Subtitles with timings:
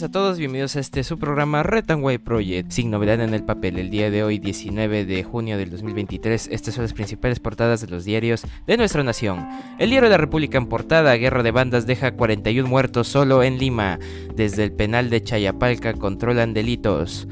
[0.00, 3.78] A todos, bienvenidos a este su programa White Project, sin novedad en el papel.
[3.78, 7.88] El día de hoy, 19 de junio del 2023, estas son las principales portadas de
[7.88, 9.48] los diarios de nuestra nación.
[9.78, 13.58] El diario de la República en portada, Guerra de Bandas deja 41 muertos solo en
[13.58, 13.98] Lima.
[14.36, 17.26] Desde el penal de Chayapalca controlan delitos.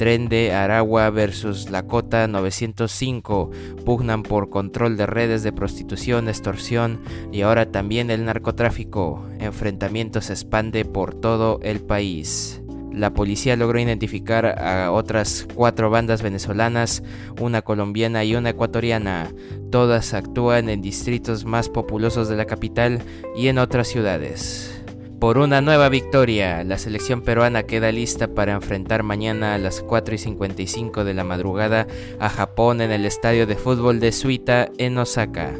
[0.00, 3.50] Tren de Aragua versus Lakota 905
[3.84, 9.22] pugnan por control de redes de prostitución, extorsión y ahora también el narcotráfico.
[9.40, 12.62] Enfrentamiento se expande por todo el país.
[12.94, 17.02] La policía logró identificar a otras cuatro bandas venezolanas,
[17.38, 19.30] una colombiana y una ecuatoriana.
[19.70, 23.02] Todas actúan en distritos más populosos de la capital
[23.36, 24.79] y en otras ciudades
[25.20, 26.64] por una nueva victoria.
[26.64, 31.24] La selección peruana queda lista para enfrentar mañana a las 4 y 55 de la
[31.24, 31.86] madrugada
[32.18, 35.52] a Japón en el estadio de fútbol de Suita en Osaka.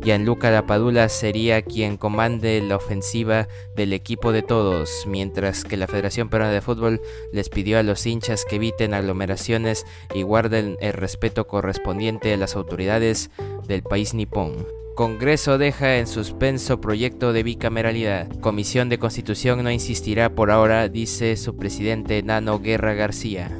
[0.00, 6.30] Gianluca Lapadula sería quien comande la ofensiva del equipo de todos, mientras que la Federación
[6.30, 11.46] Peruana de Fútbol les pidió a los hinchas que eviten aglomeraciones y guarden el respeto
[11.48, 13.30] correspondiente a las autoridades
[13.66, 14.80] del país nipón.
[15.00, 18.28] Congreso deja en suspenso proyecto de bicameralidad.
[18.40, 23.50] Comisión de Constitución no insistirá por ahora, dice su presidente Nano Guerra García.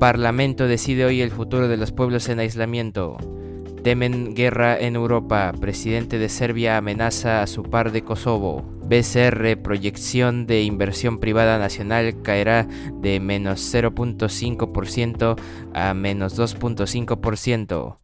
[0.00, 3.16] Parlamento decide hoy el futuro de los pueblos en aislamiento.
[3.84, 5.52] Temen guerra en Europa.
[5.60, 8.64] Presidente de Serbia amenaza a su par de Kosovo.
[8.82, 12.66] BCR, proyección de inversión privada nacional, caerá
[13.00, 15.36] de menos 0.5%
[15.74, 17.98] a menos 2.5%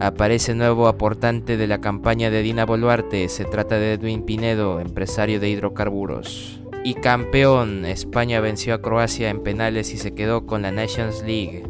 [0.00, 3.28] aparece nuevo aportante de la campaña de Dina Boluarte.
[3.28, 6.60] Se trata de Edwin Pinedo, empresario de hidrocarburos.
[6.84, 11.64] Y campeón, España venció a Croacia en penales y se quedó con la Nations League.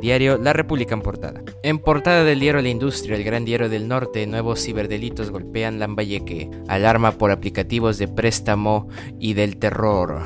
[0.00, 1.42] Diario La República en portada.
[1.62, 6.50] En portada del diario La Industria, el gran diario del norte, nuevos ciberdelitos golpean Lambayeque.
[6.68, 8.88] Alarma por aplicativos de préstamo
[9.18, 10.22] y del terror.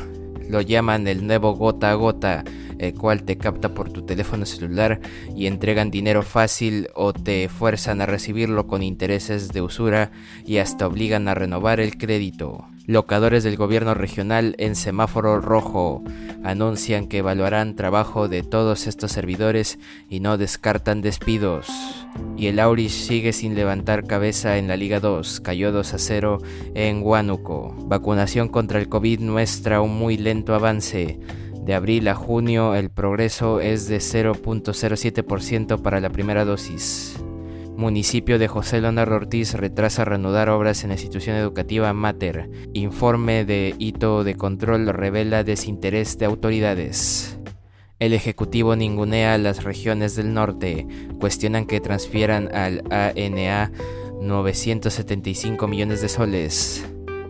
[0.48, 2.44] Lo llaman el nuevo gota a gota
[2.88, 5.00] el cual te capta por tu teléfono celular
[5.36, 10.12] y entregan dinero fácil o te fuerzan a recibirlo con intereses de usura
[10.46, 12.66] y hasta obligan a renovar el crédito.
[12.86, 16.04] Locadores del gobierno regional en semáforo rojo
[16.42, 19.78] anuncian que evaluarán trabajo de todos estos servidores
[20.10, 21.66] y no descartan despidos.
[22.36, 26.38] Y el Aurich sigue sin levantar cabeza en la Liga 2, cayó 2 a 0
[26.74, 27.74] en Huánuco.
[27.86, 31.18] Vacunación contra el COVID muestra un muy lento avance.
[31.64, 37.16] De abril a junio el progreso es de 0.07% para la primera dosis.
[37.74, 42.50] Municipio de José Leonardo Ortiz retrasa reanudar obras en la institución educativa Mater.
[42.74, 47.38] Informe de hito de control revela desinterés de autoridades.
[47.98, 50.86] El Ejecutivo ningunea a las regiones del norte.
[51.18, 53.72] Cuestionan que transfieran al ANA
[54.20, 56.84] 975 millones de soles.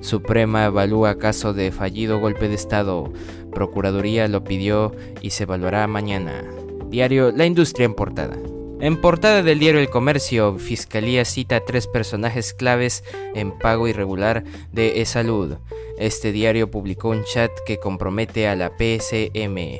[0.04, 3.10] Suprema evalúa caso de fallido golpe de Estado.
[3.54, 6.44] Procuraduría lo pidió y se evaluará mañana.
[6.90, 8.36] Diario La Industria en portada.
[8.80, 13.02] En portada del diario El Comercio, Fiscalía cita a tres personajes claves
[13.34, 15.56] en pago irregular de e-salud.
[15.98, 19.78] Este diario publicó un chat que compromete a la PSM.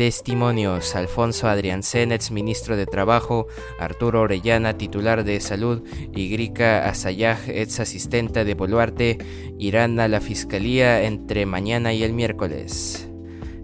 [0.00, 5.82] Testimonios: Alfonso Adrián Zenetz, ministro de Trabajo, Arturo Orellana, titular de Salud,
[6.16, 9.18] y Grika Asayaj, ex asistente de Boluarte,
[9.58, 13.10] irán a la fiscalía entre mañana y el miércoles.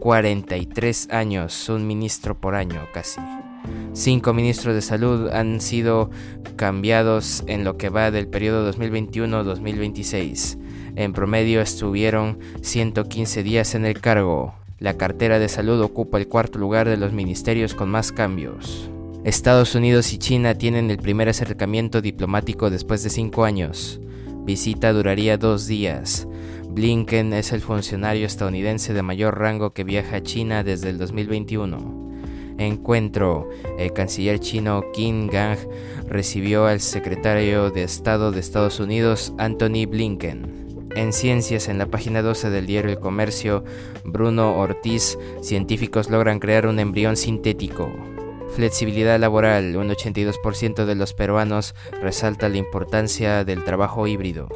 [0.00, 1.68] 43 años.
[1.68, 3.20] Un ministro por año casi.
[3.94, 6.10] Cinco ministros de salud han sido
[6.56, 10.58] cambiados en lo que va del periodo 2021-2026.
[10.96, 14.54] En promedio estuvieron 115 días en el cargo.
[14.78, 18.90] La cartera de salud ocupa el cuarto lugar de los ministerios con más cambios.
[19.24, 24.00] Estados Unidos y China tienen el primer acercamiento diplomático después de cinco años.
[24.48, 26.26] Visita duraría dos días.
[26.70, 32.08] Blinken es el funcionario estadounidense de mayor rango que viaja a China desde el 2021
[32.58, 33.48] encuentro,
[33.78, 35.58] el canciller chino Qin Gang
[36.08, 40.88] recibió al secretario de Estado de Estados Unidos, Anthony Blinken.
[40.96, 43.64] En Ciencias, en la página 12 del diario El Comercio,
[44.02, 47.92] Bruno Ortiz, científicos logran crear un embrión sintético.
[48.58, 54.48] Flexibilidad laboral, un 82% de los peruanos resalta la importancia del trabajo híbrido.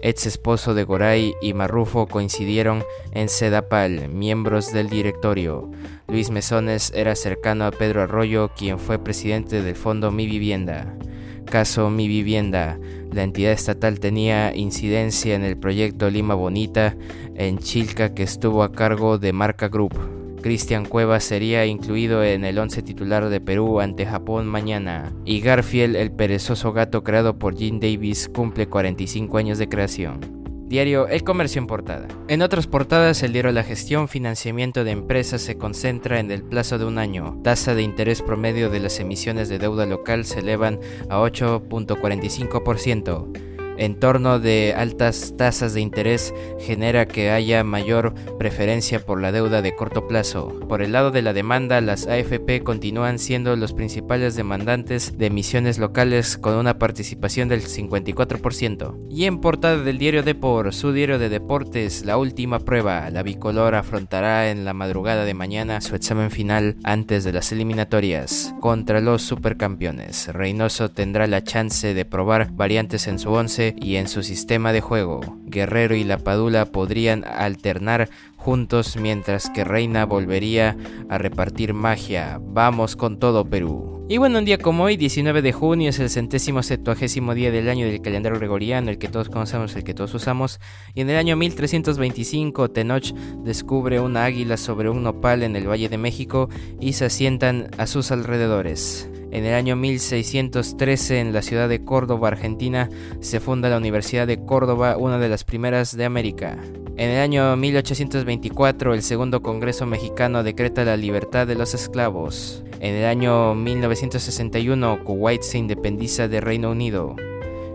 [0.00, 5.70] Ex esposo de Goray y Marrufo coincidieron en Sedapal, miembros del directorio.
[6.08, 10.96] Luis Mesones era cercano a Pedro Arroyo, quien fue presidente del fondo Mi Vivienda.
[11.44, 12.78] Caso Mi Vivienda.
[13.12, 16.96] La entidad estatal tenía incidencia en el proyecto Lima Bonita
[17.34, 20.19] en Chilca que estuvo a cargo de Marca Group.
[20.40, 25.12] Cristian Cuevas sería incluido en el once titular de Perú ante Japón mañana.
[25.24, 30.40] Y Garfield, el perezoso gato creado por Gene Davis, cumple 45 años de creación.
[30.68, 32.06] Diario El Comercio en portada.
[32.28, 36.78] En otras portadas, el diario La Gestión, financiamiento de empresas se concentra en el plazo
[36.78, 37.40] de un año.
[37.42, 40.78] Tasa de interés promedio de las emisiones de deuda local se elevan
[41.08, 43.49] a 8.45%
[43.80, 49.74] entorno de altas tasas de interés genera que haya mayor preferencia por la deuda de
[49.74, 50.60] corto plazo.
[50.68, 55.78] Por el lado de la demanda, las AFP continúan siendo los principales demandantes de emisiones
[55.78, 58.96] locales con una participación del 54%.
[59.08, 63.74] Y en portada del diario Depor, su diario de deportes, la última prueba, la bicolor
[63.74, 69.22] afrontará en la madrugada de mañana su examen final antes de las eliminatorias contra los
[69.22, 70.28] supercampeones.
[70.28, 74.80] Reynoso tendrá la chance de probar variantes en su once y en su sistema de
[74.80, 75.20] juego.
[75.44, 80.76] Guerrero y La Padula podrían alternar juntos mientras que Reina volvería
[81.08, 82.40] a repartir magia.
[82.40, 84.06] Vamos con todo Perú.
[84.08, 87.68] Y bueno, un día como hoy, 19 de junio, es el centésimo septuagésimo día del
[87.68, 90.58] año del calendario gregoriano, el que todos conocemos, el que todos usamos.
[90.94, 93.14] Y en el año 1325, Tenoch
[93.44, 96.48] descubre una águila sobre un nopal en el Valle de México
[96.80, 99.09] y se asientan a sus alrededores.
[99.32, 102.88] En el año 1613, en la ciudad de Córdoba, Argentina,
[103.20, 106.58] se funda la Universidad de Córdoba, una de las primeras de América.
[106.96, 112.64] En el año 1824, el Segundo Congreso Mexicano decreta la libertad de los esclavos.
[112.80, 117.14] En el año 1961, Kuwait se independiza del Reino Unido.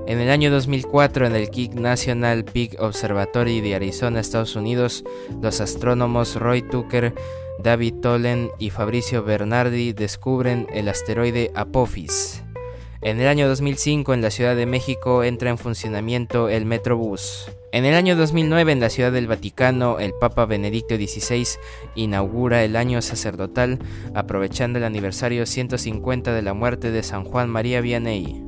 [0.07, 5.03] En el año 2004, en el Keck National Peak Observatory de Arizona, Estados Unidos,
[5.41, 7.15] los astrónomos Roy Tucker
[7.63, 12.43] David Tolen y Fabricio Bernardi descubren el asteroide Apophis.
[13.01, 17.51] En el año 2005 en la Ciudad de México entra en funcionamiento el Metrobús.
[17.71, 21.47] En el año 2009 en la Ciudad del Vaticano el Papa Benedicto XVI
[21.95, 23.79] inaugura el año sacerdotal
[24.13, 28.44] aprovechando el aniversario 150 de la muerte de San Juan María Vianney.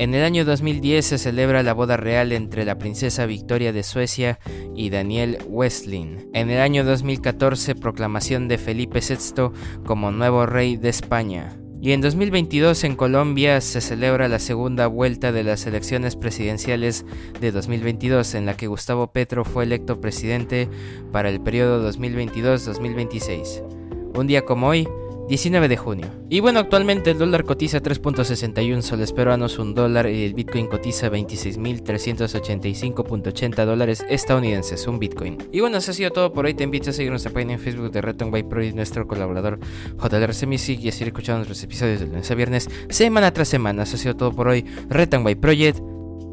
[0.00, 4.38] En el año 2010 se celebra la boda real entre la princesa Victoria de Suecia
[4.74, 6.30] y Daniel Westlin.
[6.32, 9.50] En el año 2014 proclamación de Felipe VI
[9.84, 11.54] como nuevo rey de España.
[11.82, 17.04] Y en 2022 en Colombia se celebra la segunda vuelta de las elecciones presidenciales
[17.38, 20.70] de 2022 en la que Gustavo Petro fue electo presidente
[21.12, 24.16] para el periodo 2022-2026.
[24.16, 24.88] Un día como hoy,
[25.30, 26.08] 19 de junio.
[26.28, 31.08] Y bueno, actualmente el dólar cotiza 3.61 soles peruanos, un dólar y el Bitcoin cotiza
[31.08, 35.38] 26.385.80 dólares estadounidenses, un Bitcoin.
[35.52, 36.54] Y bueno, eso ha sido todo por hoy.
[36.54, 39.60] Te invito a seguir nuestra página en Facebook de Reton By Pro y nuestro colaborador
[40.02, 43.84] JLRC Music y a seguir escuchando nuestros episodios de lunes a viernes, semana tras semana.
[43.84, 44.64] Eso ha sido todo por hoy.
[44.88, 45.78] Reton By Project,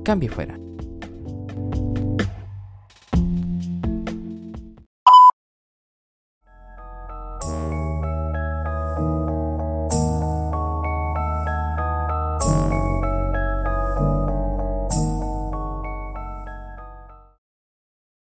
[0.03, 0.66] cambio fuera.